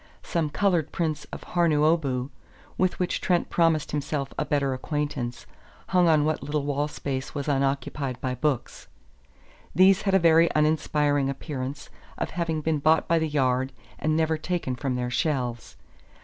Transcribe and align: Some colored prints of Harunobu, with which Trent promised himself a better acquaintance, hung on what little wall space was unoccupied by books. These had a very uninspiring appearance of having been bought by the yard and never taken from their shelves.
Some 0.23 0.49
colored 0.49 0.91
prints 0.91 1.25
of 1.25 1.43
Harunobu, 1.43 2.31
with 2.75 2.97
which 2.97 3.21
Trent 3.21 3.51
promised 3.51 3.91
himself 3.91 4.33
a 4.35 4.43
better 4.45 4.73
acquaintance, 4.73 5.45
hung 5.89 6.07
on 6.09 6.25
what 6.25 6.41
little 6.41 6.63
wall 6.65 6.87
space 6.87 7.35
was 7.35 7.47
unoccupied 7.47 8.19
by 8.19 8.33
books. 8.33 8.87
These 9.75 10.01
had 10.01 10.15
a 10.15 10.17
very 10.17 10.49
uninspiring 10.55 11.29
appearance 11.29 11.91
of 12.17 12.31
having 12.31 12.61
been 12.61 12.79
bought 12.79 13.07
by 13.07 13.19
the 13.19 13.29
yard 13.29 13.73
and 13.99 14.17
never 14.17 14.39
taken 14.39 14.75
from 14.75 14.95
their 14.95 15.11
shelves. 15.11 15.77